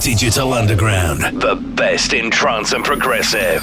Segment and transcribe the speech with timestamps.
[0.00, 3.62] Digital Underground, the best in trance and progressive,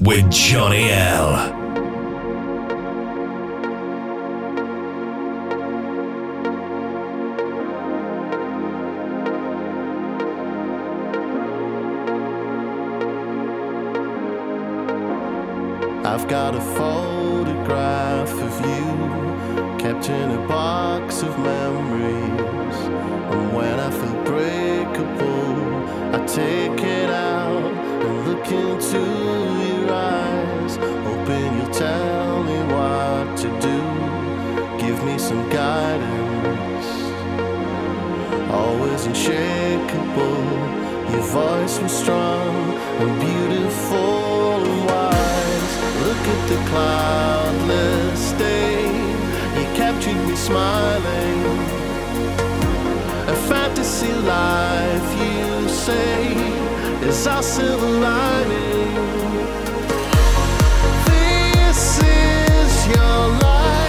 [0.00, 1.54] with Johnny L.
[16.04, 22.78] I've got a photograph of you kept in a box of memories.
[23.30, 25.47] And when I feel breakable, I
[26.28, 27.72] take it out
[28.04, 29.00] and look into
[29.66, 33.80] your eyes, hoping you'll tell me what to do.
[34.78, 36.88] Give me some guidance.
[38.50, 40.44] Always unshakable,
[41.12, 45.72] your voice was strong and beautiful and wise.
[46.04, 48.84] Look at the cloudless day,
[49.56, 51.87] you captured me smiling.
[53.48, 56.36] Fantasy life, you say,
[57.08, 58.94] is our silver lining.
[61.06, 63.87] This is your life,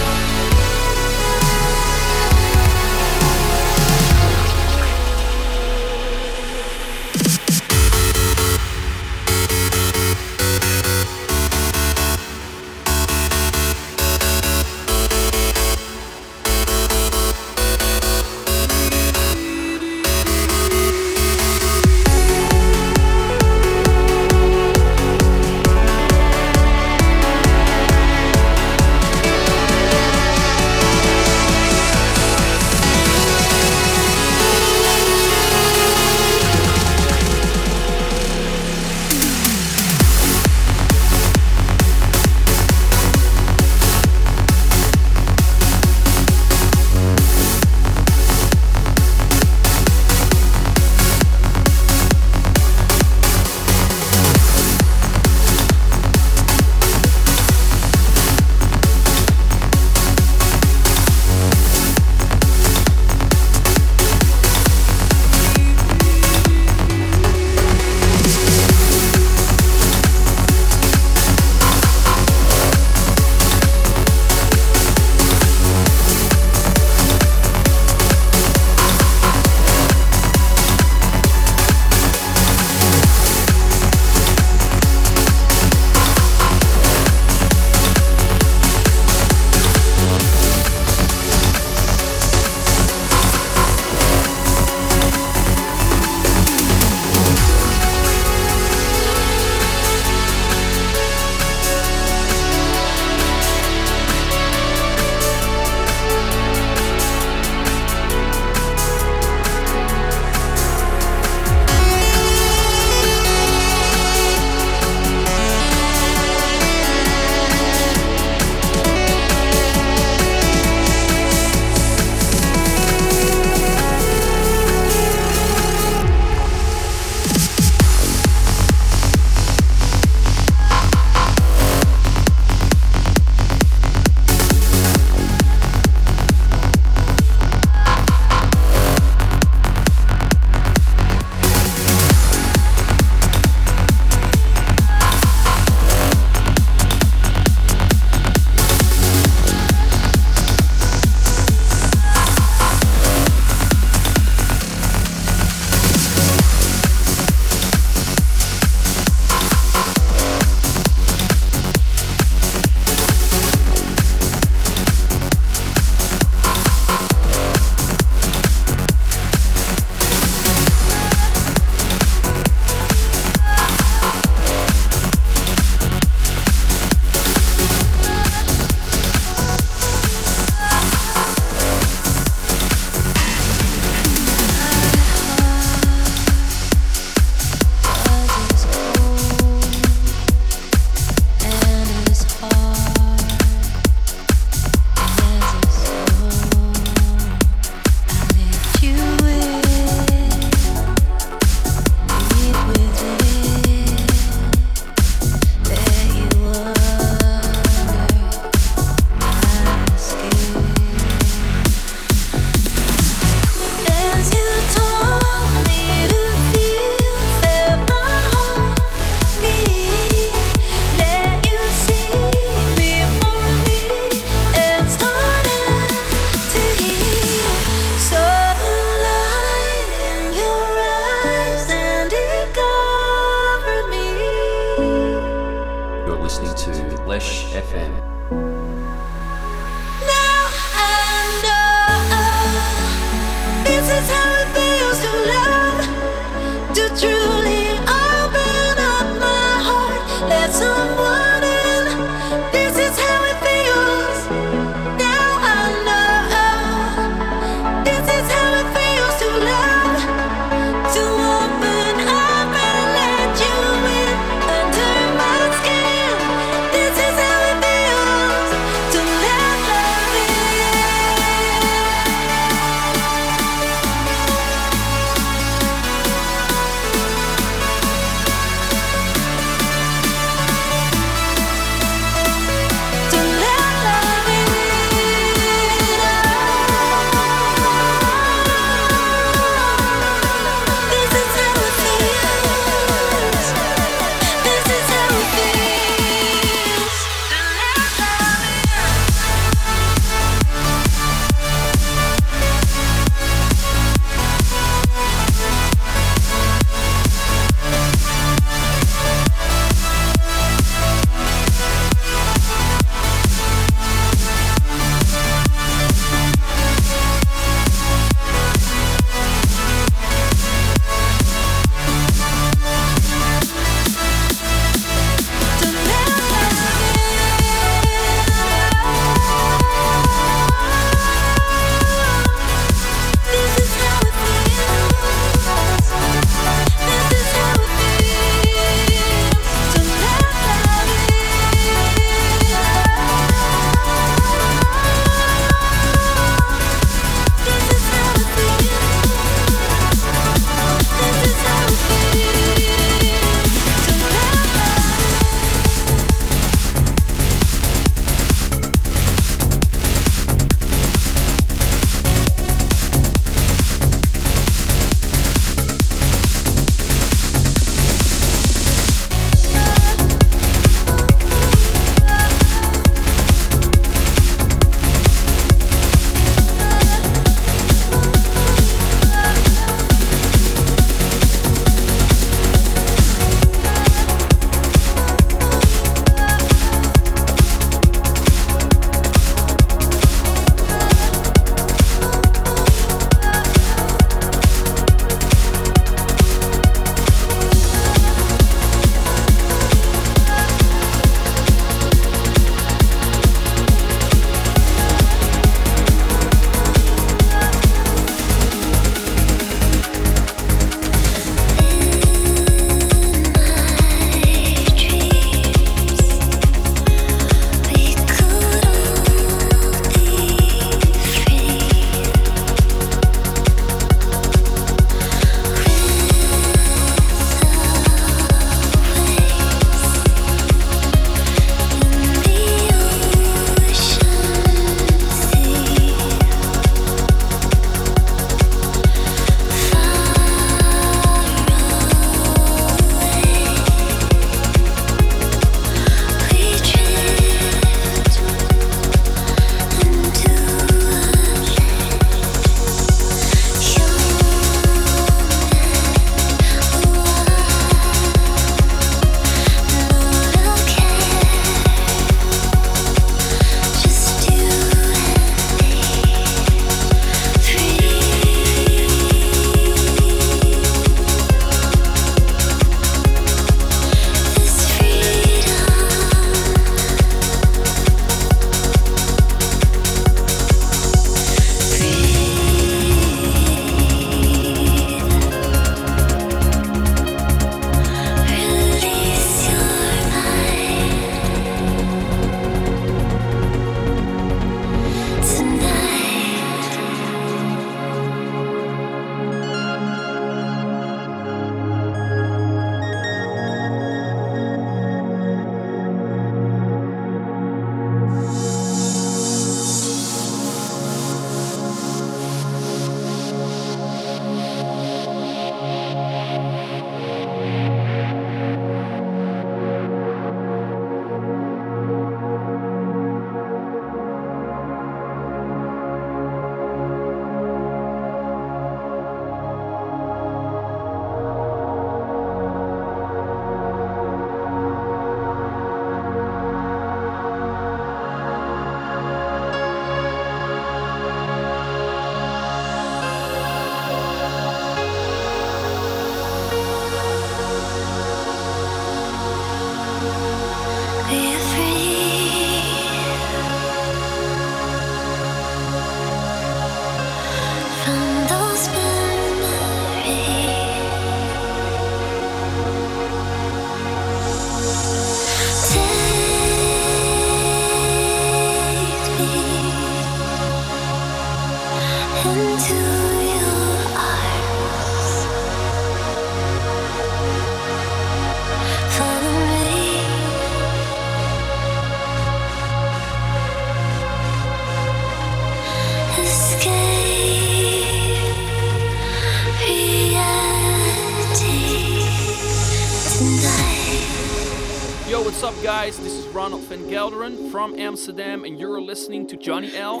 [597.62, 600.00] from Amsterdam, and you're listening to Johnny L.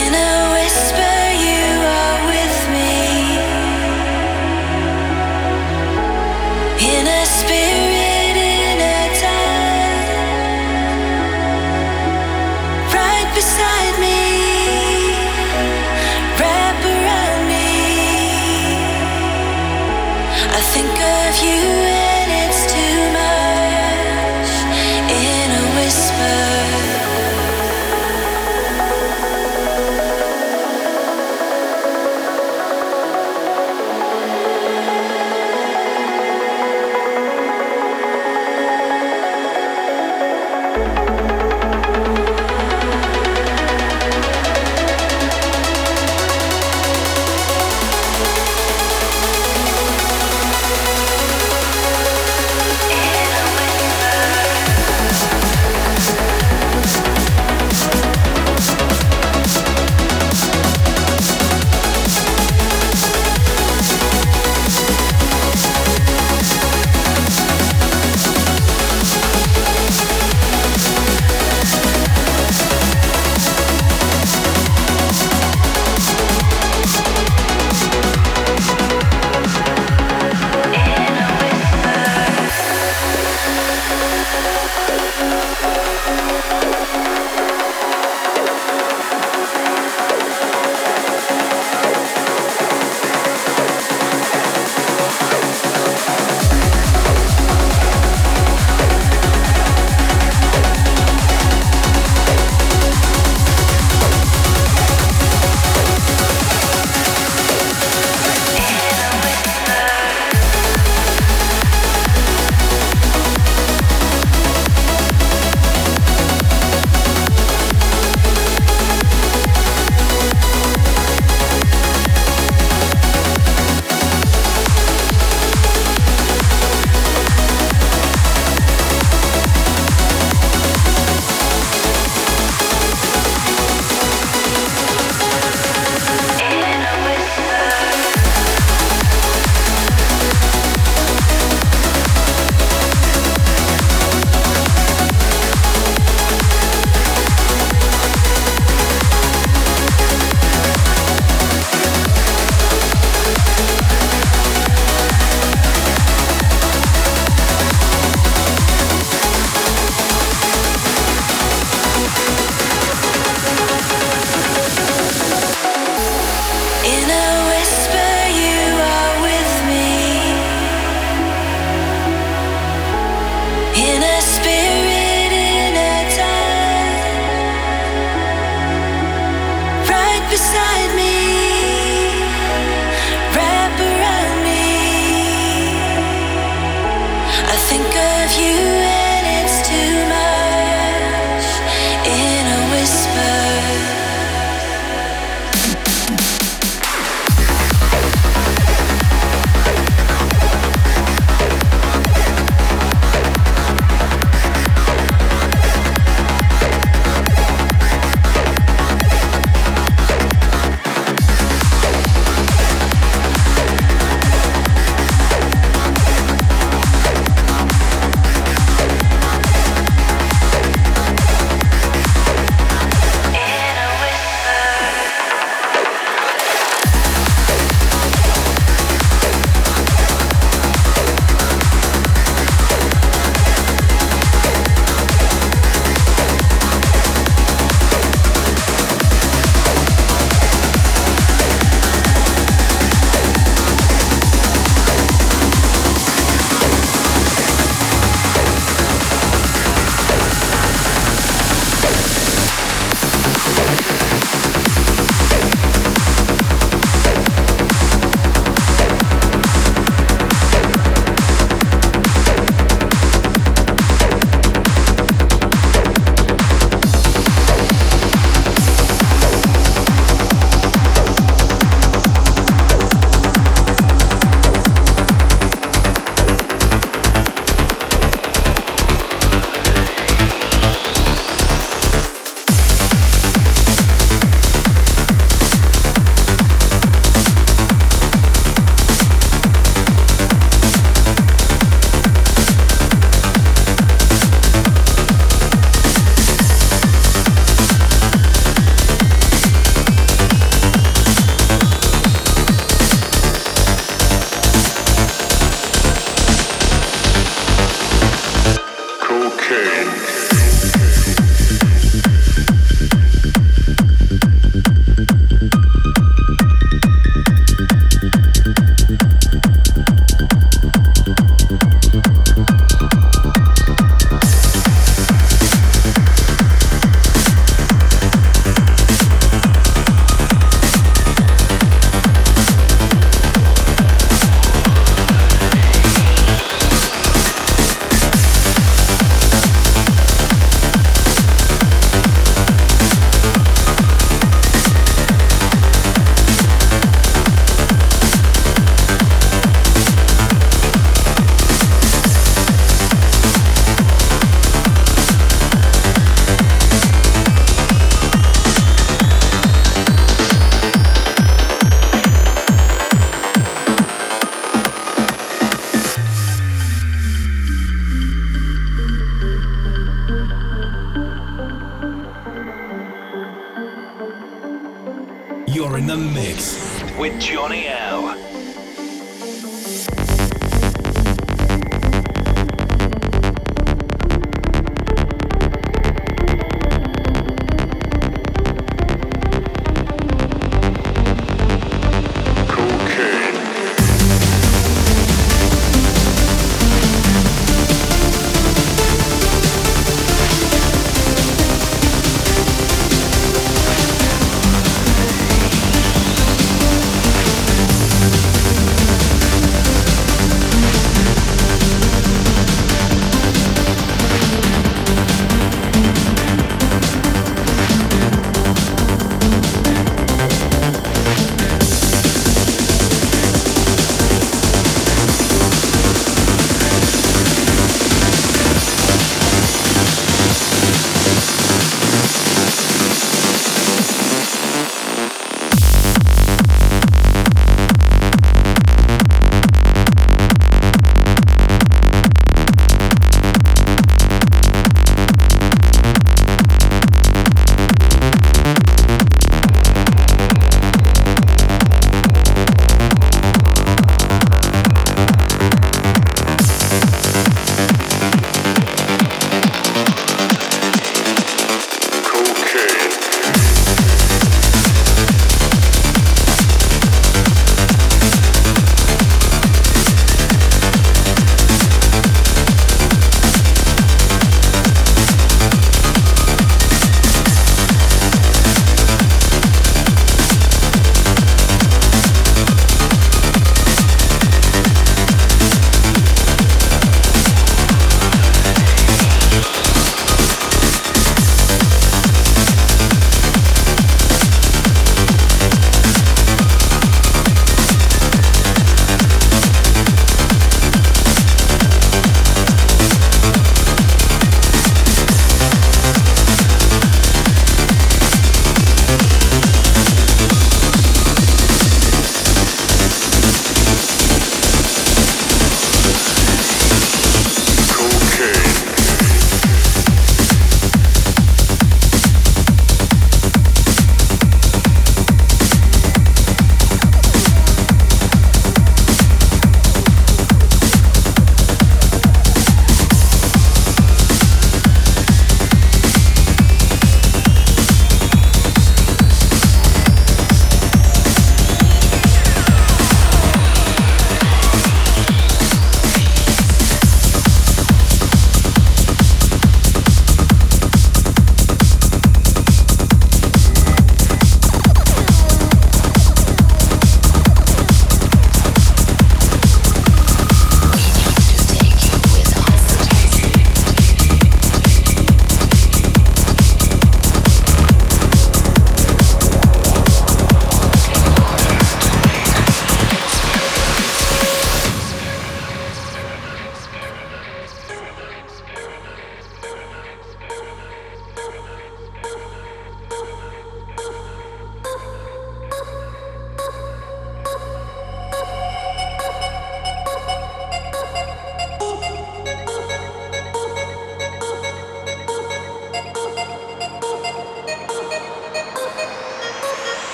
[0.00, 0.29] in a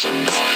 [0.00, 0.47] Thank you.